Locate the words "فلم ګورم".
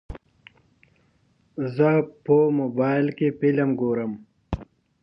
3.39-4.11